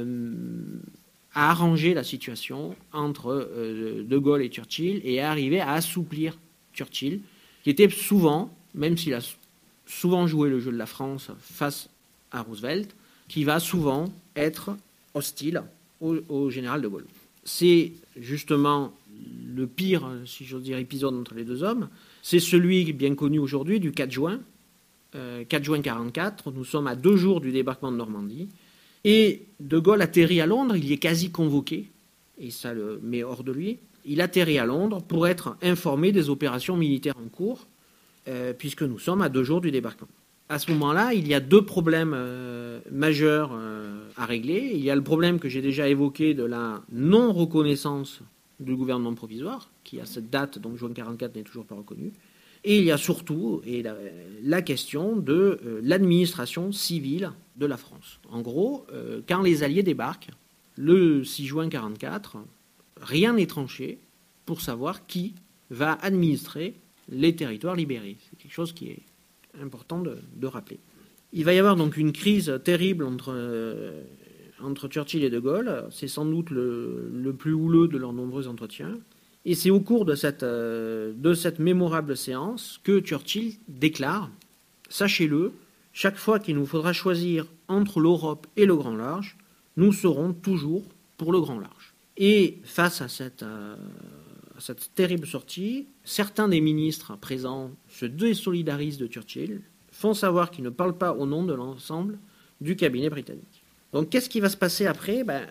[1.33, 6.37] arranger la situation entre euh, De Gaulle et Churchill et arriver à assouplir
[6.73, 7.21] Churchill,
[7.63, 9.21] qui était souvent, même s'il a
[9.85, 11.89] souvent joué le jeu de la France face
[12.31, 12.95] à Roosevelt,
[13.27, 14.75] qui va souvent être
[15.13, 15.63] hostile
[16.01, 17.05] au, général de Gaulle.
[17.45, 18.93] C'est justement
[19.55, 21.89] le pire, si j'ose dire, épisode entre les deux hommes.
[22.21, 24.41] C'est celui bien connu aujourd'hui du 4 juin.
[25.11, 28.49] 4 euh, juin 1944, nous sommes à deux jours du débarquement de Normandie.
[29.03, 31.89] Et De Gaulle atterrit à Londres, il y est quasi convoqué,
[32.39, 33.77] et ça le met hors de lui.
[34.05, 37.67] Il atterrit à Londres pour être informé des opérations militaires en cours,
[38.27, 40.07] euh, puisque nous sommes à deux jours du débarquement
[40.49, 44.71] à ce moment-là, il y a deux problèmes euh, majeurs euh, à régler.
[44.73, 48.19] Il y a le problème que j'ai déjà évoqué de la non-reconnaissance
[48.59, 52.11] du gouvernement provisoire, qui à cette date, donc juin 44, n'est toujours pas reconnu.
[52.63, 53.61] Et il y a surtout
[54.43, 58.19] la, question de l'administration civile de la France.
[58.29, 58.85] En gros,
[59.27, 60.29] quand les Alliés débarquent,
[60.77, 62.37] le 6 juin 44,
[63.03, 63.99] rien n'est tranché
[64.45, 65.33] pour savoir qui
[65.69, 66.75] va administrer
[67.09, 68.17] les territoires libérés.
[68.29, 68.99] C'est quelque chose qui est
[69.61, 70.79] important de, rappeler.
[71.31, 74.03] Il va y avoir donc une crise terrible entre, euh,
[74.89, 75.85] Churchill et De Gaulle.
[75.91, 78.97] C'est sans doute le, plus houleux de leurs nombreux entretiens.
[79.45, 84.29] Et c'est au cours de cette, euh, de cette mémorable séance que Churchill déclare
[84.89, 85.53] Sachez-le,
[85.91, 89.37] chaque fois qu'il nous faudra choisir entre l'Europe et le grand large,
[89.75, 90.83] nous serons toujours
[91.17, 91.92] pour le grand large.
[92.17, 93.75] Et face à cette, euh,
[94.95, 100.97] terrible sortie, certains des ministres présents se désolidarisent de Churchill, font savoir qu'ils ne parlent
[100.97, 102.19] pas au nom de l'ensemble
[102.61, 103.63] du cabinet britannique.
[103.93, 105.23] Donc qu'est-ce qui va se passer après?
[105.23, 105.47] Ben,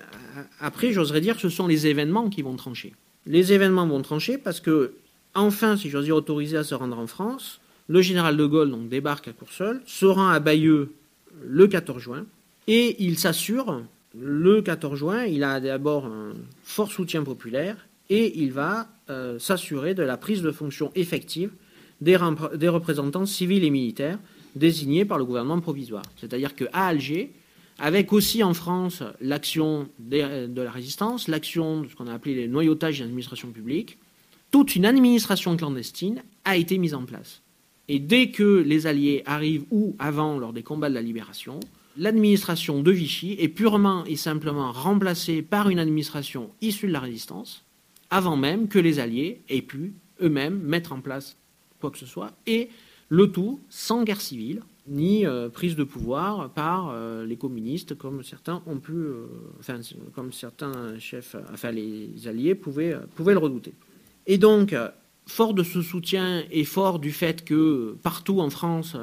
[0.60, 2.92] Après, j'oserais dire ce sont les événements qui vont trancher.
[3.26, 4.94] Les événements vont trancher parce que,
[5.34, 9.28] enfin, si j'ose dire, autorisé à se rendre en France, le général de Gaulle débarque
[9.28, 10.92] à Courseul, se rend à Bayeux
[11.44, 12.26] le 14 juin,
[12.66, 13.82] et il s'assure,
[14.18, 17.76] le 14 juin, il a d'abord un fort soutien populaire,
[18.10, 21.50] et il va euh, s'assurer de la prise de fonction effective
[22.00, 24.18] des, représentants civils et militaires
[24.56, 26.02] désignés par le gouvernement provisoire.
[26.16, 27.32] C'est-à-dire qu'à Alger,
[27.78, 32.48] avec aussi en France l'action de la résistance, l'action de ce qu'on a appelé les
[32.48, 33.98] noyautages de l'administration publique,
[34.50, 37.40] toute une administration clandestine a été mise en place.
[37.88, 41.60] Et dès que les Alliés arrivent, ou avant, lors des combats de la libération,
[41.96, 47.64] l'administration de Vichy est purement et simplement remplacée par une administration issue de la résistance,
[48.10, 51.36] avant même que les Alliés aient pu eux-mêmes mettre en place
[51.80, 52.68] quoi que ce soit, et
[53.08, 58.22] le tout sans guerre civile, ni euh, prise de pouvoir par euh, les communistes, comme
[58.22, 59.26] certains ont pu, euh,
[59.60, 59.80] enfin,
[60.14, 63.74] comme certains chefs, enfin les Alliés pouvaient, pouvaient le redouter.
[64.26, 64.74] Et donc,
[65.26, 68.96] fort de ce soutien et fort du fait que partout en France,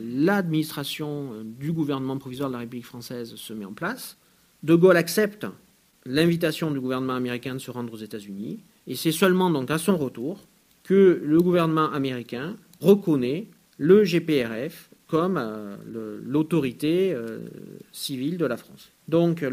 [0.00, 4.16] l'administration du gouvernement provisoire de la République française se met en place,
[4.62, 5.46] De Gaulle accepte
[6.06, 9.96] l'invitation du gouvernement américain de se rendre aux États-Unis, et c'est seulement donc à son
[9.96, 10.40] retour
[10.84, 15.76] que le gouvernement américain reconnaît le GPRF comme euh,
[16.24, 17.38] l'autorité euh,
[17.92, 18.90] civile de la France.
[19.08, 19.44] Donc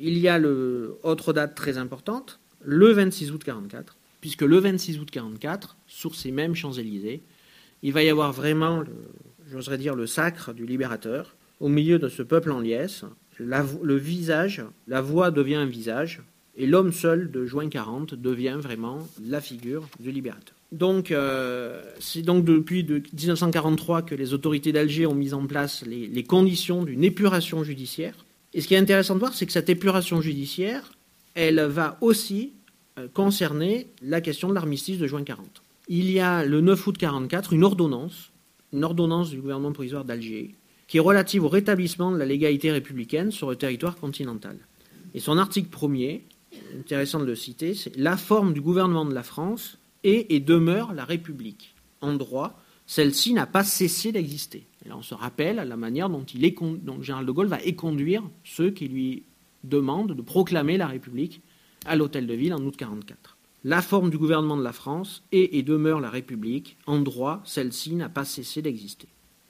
[0.00, 4.98] il y a le, autre date très importante, le 26 août 44, puisque le 26
[4.98, 7.22] août 44, sur ces mêmes Champs-Élysées,
[7.82, 8.82] il va y avoir vraiment,
[9.50, 13.04] j'oserais dire, le sacre du libérateur, au milieu de ce peuple en liesse.
[13.38, 16.22] le visage, la voix devient un visage,
[16.56, 20.54] et l'homme seul de juin 40 devient vraiment la figure du libérateur.
[20.72, 26.24] Donc, euh, c'est donc depuis 1943 que les autorités d'Alger ont mis en place les,
[26.24, 28.24] conditions d'une épuration judiciaire.
[28.54, 30.92] Et ce qui est intéressant de voir, c'est que cette épuration judiciaire,
[31.34, 32.54] elle va aussi
[32.98, 35.62] euh, concerner la question de l'armistice de juin 40.
[35.88, 38.30] Il y a le 9 août 44 une ordonnance,
[38.72, 40.54] une ordonnance du gouvernement provisoire d'Alger,
[40.88, 44.56] qui est relative au rétablissement de la légalité républicaine sur le territoire continental.
[45.14, 46.24] Et son article premier,
[46.78, 51.04] intéressant de le citer, c'est la forme du gouvernement de la France et demeure la
[51.04, 51.74] République.
[52.00, 54.64] En droit, celle-ci n'a pas cessé d'exister.
[54.84, 57.60] Et là, on se rappelle la manière dont, il est, dont général de Gaulle va
[57.62, 59.24] éconduire ceux qui lui
[59.64, 61.42] demandent de proclamer la République
[61.84, 63.36] à l'Hôtel de Ville en août 44.
[63.64, 66.76] La forme du gouvernement de la France est et demeure la République.
[66.86, 69.08] En droit, celle-ci n'a pas cessé d'exister.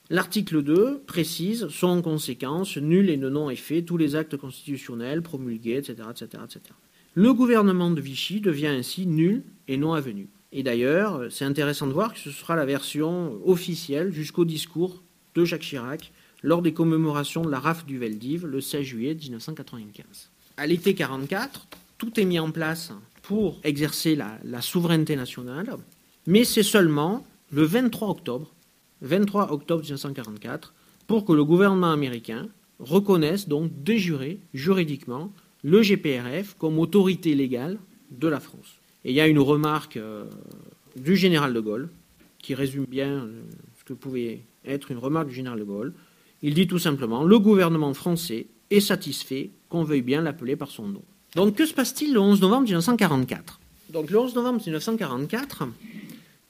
[0.09, 5.77] L'article 2 précise sont en conséquence nuls et non effet tous les actes constitutionnels promulgués,
[5.77, 6.61] etc., etc., etc.
[7.15, 10.29] Le gouvernement de Vichy devient ainsi nul et non avenu.
[10.53, 15.03] Et d'ailleurs, c'est intéressant de voir que ce sera la version officielle jusqu'au discours
[15.35, 16.13] de Jacques Chirac
[16.43, 20.31] lors des commémorations de la RAF du Veldiv le 16 juillet 1995.
[20.57, 21.67] À l'été 44,
[21.99, 25.77] tout est mis en place pour exercer la, souveraineté nationale,
[26.27, 28.53] mais c'est seulement le 23 octobre,
[29.03, 30.75] 23 octobre 1944,
[31.07, 35.33] pour que le gouvernement américain reconnaisse donc déjuré juridiquement
[35.65, 37.79] le GPRF comme autorité légale
[38.11, 38.77] de la France.
[39.05, 40.25] Et il y a une remarque euh,
[40.97, 41.89] du général de Gaulle
[42.39, 43.43] qui résume bien euh,
[43.79, 45.95] ce que pouvait être une remarque du général de Gaulle.
[46.43, 50.89] Il dit tout simplement Le gouvernement français est satisfait qu'on veuille bien l'appeler par son
[50.89, 51.03] nom.
[51.37, 55.69] Donc que se passe-t-il le 11 novembre 1944 Donc le 11 novembre 1944,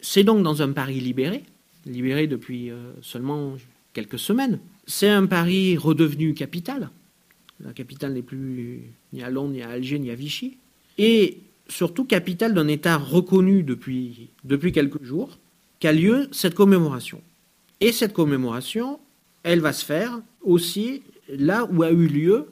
[0.01, 1.43] c'est donc dans un Paris libéré,
[1.87, 3.57] libéré depuis euh, seulement
[3.93, 4.61] quelques semaines.
[4.87, 6.91] C'est un Paris redevenu capitale.
[7.65, 10.57] La capitale n'est plus ni à Londres, ni à Alger, ni à Vichy.
[10.99, 15.37] Et surtout capitale d'un État reconnu depuis, depuis quelques jours,
[15.81, 17.21] qu'a lieu cette commémoration.
[17.81, 19.01] Et cette commémoration,
[19.43, 22.47] elle va se faire aussi là où a eu lieu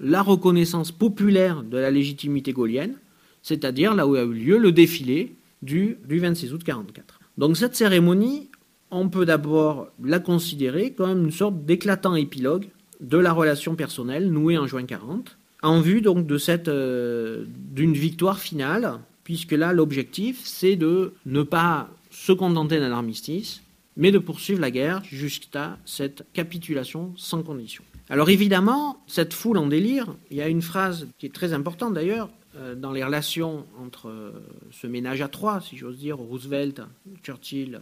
[0.00, 2.94] la reconnaissance populaire de la légitimité gaulienne,
[3.42, 7.20] c'est-à-dire là où a eu lieu le défilé du, du 26 août 1944.
[7.38, 8.50] Donc cette cérémonie,
[8.90, 12.68] on peut d'abord la considérer comme une sorte d'éclatant épilogue
[13.00, 16.26] de la relation personnelle nouée en juin 40, en vue donc
[16.68, 23.62] euh, d'une victoire finale, puisque là l'objectif c'est de ne pas se contenter d'un armistice,
[23.96, 27.84] mais de poursuivre la guerre jusqu'à cette capitulation sans condition.
[28.10, 31.94] Alors évidemment, cette foule en délire, il y a une phrase qui est très importante
[31.94, 34.32] d'ailleurs euh, dans les relations entre euh,
[34.72, 36.82] ce ménage à trois, si j'ose dire, Roosevelt,
[37.22, 37.78] Churchill,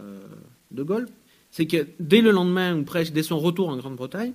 [0.71, 1.09] De Gaulle,
[1.51, 4.33] c'est que dès le lendemain, ou presque dès son retour en Grande-Bretagne,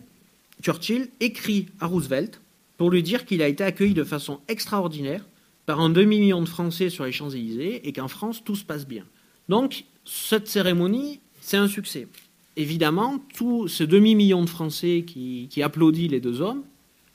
[0.63, 2.41] Churchill écrit à Roosevelt
[2.77, 5.25] pour lui dire qu'il a été accueilli de façon extraordinaire
[5.67, 9.05] par un demi-million de Français sur les Champs-Élysées et qu'en France, tout se passe bien.
[9.49, 12.09] Donc, cette cérémonie, c'est un succès.
[12.57, 16.63] Évidemment, tout ce demi-million de Français qui, applaudit les deux hommes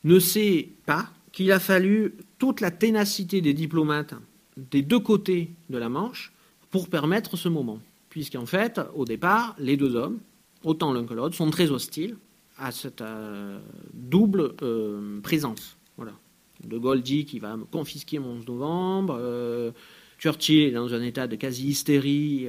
[0.03, 4.13] ne sait pas qu'il a fallu toute la ténacité des diplomates
[4.71, 6.33] des deux côtés de la Manche
[6.69, 7.79] pour permettre ce moment.
[8.09, 10.19] Puisqu'en fait, au départ, les deux hommes,
[10.63, 12.17] autant l'un que l'autre, sont très hostiles
[12.57, 13.59] à cette euh,
[13.93, 15.77] double euh, présence.
[15.95, 16.13] Voilà.
[16.63, 19.71] De Gaulle dit qu'il va me confisquer mon 11 novembre, euh,
[20.20, 22.47] Churchill est dans un état de quasi-hystérie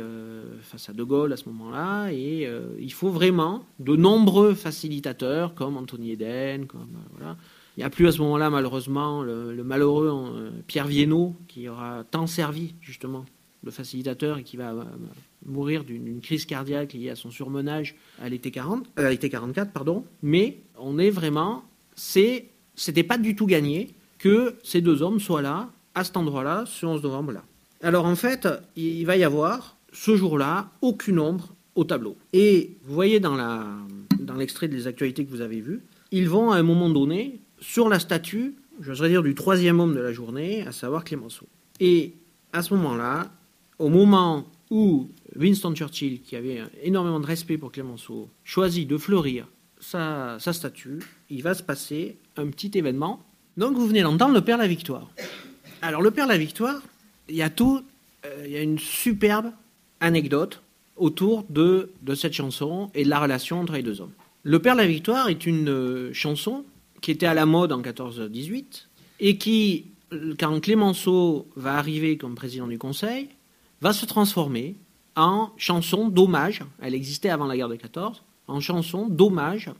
[0.63, 2.49] face à De Gaulle à ce moment-là, et
[2.81, 7.37] il faut vraiment de nombreux facilitateurs comme Anthony Eden, comme voilà,
[7.77, 12.05] il n'y a plus à ce moment-là, malheureusement, le, malheureux euh, Pierre Viennot, qui aura
[12.11, 13.25] tant servi, justement,
[13.63, 14.85] le facilitateur et qui va euh,
[15.47, 19.73] mourir d'une crise cardiaque liée à son surmenage à l'été 40, euh, à l'été 44,
[19.73, 20.05] pardon.
[20.23, 21.65] Mais on est vraiment,
[21.95, 26.85] c'était pas du tout gagné que ces deux hommes soient là, à cet endroit-là, ce
[26.85, 27.45] 11 novembre-là.
[27.83, 32.17] Alors en fait, il va y avoir ce jour-là aucune ombre au tableau.
[32.33, 33.37] Et vous voyez dans,
[34.37, 37.99] l'extrait des actualités que vous avez vu, ils vont à un moment donné sur la
[37.99, 41.47] statue, j'oserais dire, du troisième homme de la journée, à savoir Clémenceau.
[41.79, 42.15] Et
[42.53, 43.31] à ce moment-là,
[43.79, 49.47] au moment où Winston Churchill, qui avait énormément de respect pour Clémenceau, choisit de fleurir
[49.81, 51.01] sa, statue,
[51.31, 53.25] il va se passer un petit événement.
[53.57, 55.11] Donc vous venez d'entendre le Père la Victoire.
[55.83, 56.83] Alors le Père la Victoire,
[57.31, 57.83] il y a tout,
[58.27, 59.53] euh, il y a une superbe
[60.01, 60.63] anecdote
[60.97, 64.13] autour de, de cette chanson et de la relation entre les deux hommes.
[64.43, 66.65] Le Père la Victoire est une euh, chanson
[67.01, 68.87] qui était à la mode en 14-18
[69.21, 69.87] et qui,
[70.39, 73.29] quand Clémenceau va arriver comme président du Conseil,
[73.81, 74.77] va se transformer
[75.17, 79.71] en chanson d'hommage, elle existait avant la guerre de 14, en chanson d'hommage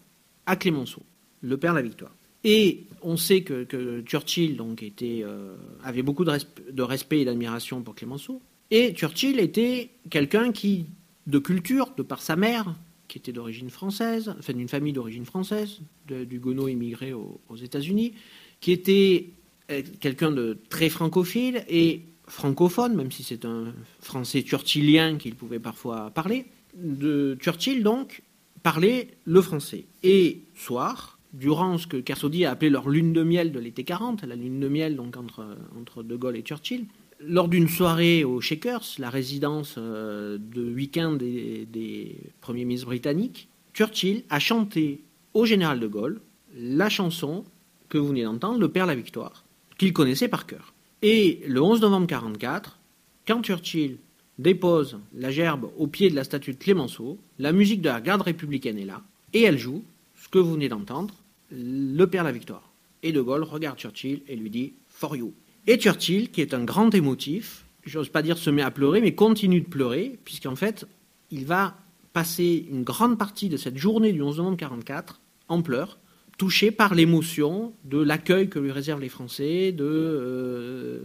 [0.47, 1.03] à Clémenceau,
[1.43, 2.13] le père de la victoire.
[2.45, 6.33] Et on sait que, Churchill donc, euh, avait beaucoup de,
[6.71, 8.41] de respect et d'admiration pour Clémenceau.
[8.71, 10.87] Et Churchill était quelqu'un qui,
[11.27, 12.75] de culture, de par sa mère,
[13.09, 18.15] qui était d'origine française, enfin d'une famille d'origine française, du Gono immigré aux, États-Unis,
[18.61, 19.31] qui était
[19.71, 25.59] euh, quelqu'un de très francophile et francophone, même si c'est un français churchillien qu'il pouvait
[25.59, 26.47] parfois parler.
[26.77, 28.23] De Churchill, donc,
[28.63, 29.87] parlait le français.
[30.05, 34.25] Et soir, durant ce que Carsodi a appelé leur lune de miel de l'été 40,
[34.25, 35.47] la lune de miel donc entre,
[35.79, 36.87] entre De Gaulle et Churchill,
[37.21, 44.25] lors d'une soirée au Shakers, la résidence euh, de week-end des, premiers ministres britanniques, Churchill
[44.31, 45.01] a chanté
[45.35, 46.21] au général de Gaulle
[46.57, 47.45] la chanson
[47.89, 49.45] que vous venez d'entendre, Le Père la Victoire,
[49.79, 50.73] qu'il connaissait par cœur.
[51.03, 52.79] Et le 11 novembre 1944,
[53.27, 53.99] quand Churchill
[54.39, 58.23] dépose la gerbe au pied de la statue de Clémenceau, la musique de la garde
[58.23, 59.03] républicaine est là,
[59.33, 59.85] et elle joue
[60.17, 61.15] ce que vous venez d'entendre,
[61.51, 62.73] Le Père la Victoire.
[63.03, 65.33] Et de Gaulle regarde Churchill et lui dit For you.
[65.67, 69.15] Et Churchill, qui est un grand émotif, j'ose pas dire se met à pleurer, mais
[69.15, 70.87] continue de pleurer, puisqu'en fait,
[71.31, 71.77] il va
[72.13, 75.99] passer une grande partie de cette journée du 11 novembre 1944 en pleurs,
[76.39, 81.05] touché par l'émotion de l'accueil que lui réservent les Français, de euh,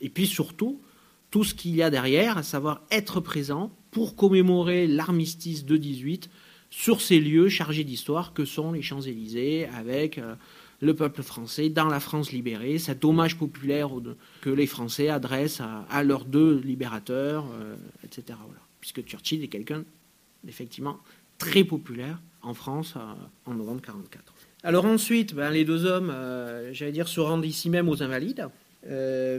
[0.00, 0.80] et puis surtout
[1.30, 6.28] tout ce qu'il y a derrière, à savoir être présent pour commémorer l'armistice de 18
[6.70, 10.36] sur ces lieux chargés d'histoire que sont les Champs-Élysées, avec euh,
[10.80, 13.90] le peuple français dans la France libérée, cet hommage populaire
[14.40, 18.38] que les Français adressent à, leurs deux libérateurs, euh, etc.
[18.80, 19.84] Puisque Churchill est quelqu'un,
[20.48, 20.98] effectivement,
[21.38, 23.00] très populaire en France euh,
[23.44, 24.32] en novembre 1944.
[24.62, 26.14] Alors ensuite, ben, les deux hommes,
[26.72, 28.46] j'allais dire, se rendent ici même aux Invalides,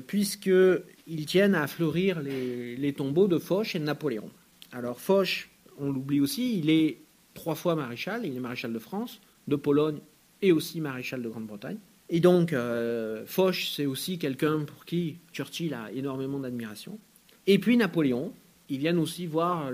[0.08, 4.32] puisqu'ils tiennent à fleurir les, les, tombeaux de Foch et de Napoléon.
[4.72, 7.01] Alors Foch, on l'oublie aussi, il est
[7.34, 10.00] trois fois maréchal, il est maréchal de France, de Pologne
[10.42, 11.78] et aussi maréchal de Grande-Bretagne.
[12.10, 17.00] Et donc, euh, Foch, c'est aussi quelqu'un pour qui Churchill a énormément d'admiration.
[17.48, 18.34] Et puis Napoléon,
[18.72, 19.70] ils viennent aussi voir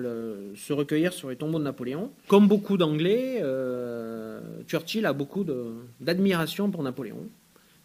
[0.56, 2.12] se recueillir sur les tombeaux de Napoléon.
[2.28, 5.46] Comme beaucoup d'Anglais, euh, Churchill a beaucoup
[6.00, 7.28] d'admiration pour Napoléon.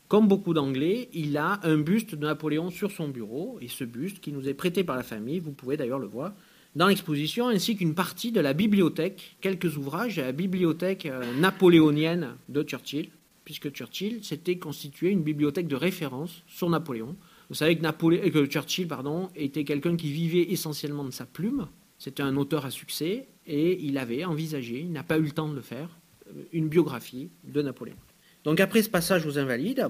[0.09, 4.21] Comme beaucoup d'Anglais, il a un buste de Napoléon sur son bureau, et ce buste
[4.21, 6.33] qui nous est prêté par la famille, vous pouvez d'ailleurs le voir,
[6.75, 12.37] dans l'exposition, ainsi qu'une partie de la bibliothèque, quelques ouvrages de la bibliothèque euh, napoléonienne
[12.49, 13.11] de Churchill,
[13.45, 17.17] puisque Churchill s'était constitué une bibliothèque de référence sur Napoléon.
[17.51, 18.89] Vous savez que, que Churchill
[19.37, 21.67] était quelqu'un qui vivait essentiellement de sa plume,
[21.99, 25.49] c'était un auteur à succès, et il avait envisagé, il n'a pas eu le temps
[25.49, 25.89] de le faire,
[26.29, 27.97] euh, une biographie de Napoléon.
[28.45, 29.89] Donc après ce passage aux Invalides,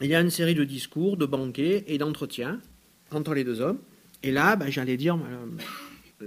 [0.00, 2.60] il y a une série de discours, de banquets et d'entretiens
[3.10, 3.78] entre les deux hommes.
[4.22, 5.18] Et là, ben, j'allais dire,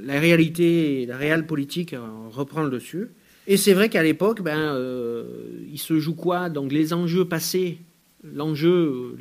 [0.03, 3.09] la réalité, la réelle politique euh, reprend le dessus.
[3.47, 5.23] Et c'est vrai qu'à l'époque, ben, euh,
[5.71, 7.77] il se joue quoi Donc les enjeux passés,
[8.23, 9.15] l'enjeu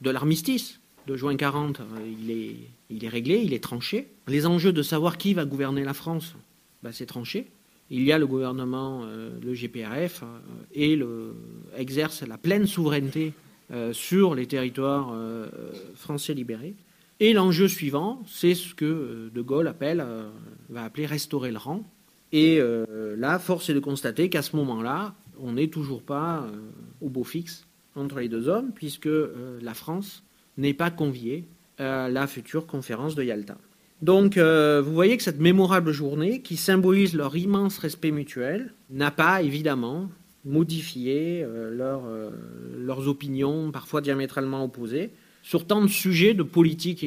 [0.00, 1.84] de l'armistice de juin 40, euh,
[2.90, 4.08] il est, réglé, il est tranché.
[4.28, 6.34] Les enjeux de savoir qui va gouverner la France,
[6.82, 7.46] ben, c'est tranché.
[7.90, 9.04] Il y a le gouvernement,
[9.42, 10.22] le GPRF,
[10.72, 10.96] et
[11.76, 13.32] exerce la pleine souveraineté
[13.90, 15.12] sur les territoires
[15.96, 16.76] français libérés.
[17.22, 20.30] Et l'enjeu suivant, c'est ce que euh, De Gaulle appelle, euh,
[20.70, 21.84] va appeler restaurer le rang.
[22.32, 26.46] Et euh, là, force est de constater qu'à ce moment-là, on n'est toujours pas
[27.00, 27.66] au beau fixe
[27.96, 29.08] entre les deux hommes, puisque
[29.60, 30.22] la France
[30.58, 31.44] n'est pas conviée
[31.78, 33.56] la future conférence de Yalta.
[34.02, 39.40] Donc, vous voyez que cette mémorable journée, qui symbolise leur immense respect mutuel, n'a pas
[39.40, 40.10] évidemment
[40.44, 41.42] modifié
[41.72, 45.10] leurs opinions, parfois diamétralement opposées,
[45.42, 47.04] sur tant de sujets de politique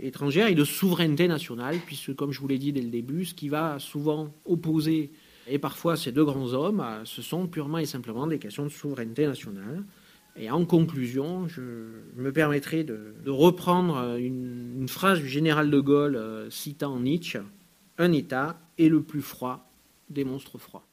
[0.00, 3.34] étrangère et de souveraineté nationale, puisque, comme je vous l'ai dit dès le début, ce
[3.34, 5.10] qui va souvent opposer,
[5.46, 9.26] et parfois ces deux grands hommes, ce sont purement et simplement des questions de souveraineté
[9.26, 9.84] nationale.
[10.36, 11.60] Et en conclusion, je
[12.16, 17.38] me permettrai de, reprendre une, une, phrase du général de Gaulle euh, citant Nietzsche
[17.98, 19.70] Un État est le plus froid
[20.10, 20.84] des monstres froids.